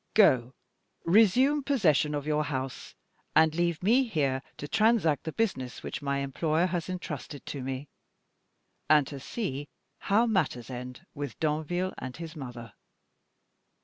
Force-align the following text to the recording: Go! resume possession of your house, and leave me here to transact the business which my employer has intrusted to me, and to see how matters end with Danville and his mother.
Go! 0.15 0.55
resume 1.05 1.61
possession 1.61 2.15
of 2.15 2.25
your 2.25 2.45
house, 2.45 2.95
and 3.35 3.53
leave 3.53 3.83
me 3.83 4.05
here 4.05 4.41
to 4.57 4.67
transact 4.67 5.25
the 5.25 5.31
business 5.31 5.83
which 5.83 6.01
my 6.01 6.21
employer 6.21 6.65
has 6.65 6.89
intrusted 6.89 7.45
to 7.45 7.61
me, 7.61 7.87
and 8.89 9.05
to 9.05 9.19
see 9.19 9.67
how 9.99 10.25
matters 10.25 10.71
end 10.71 11.05
with 11.13 11.39
Danville 11.39 11.93
and 11.99 12.17
his 12.17 12.35
mother. 12.35 12.73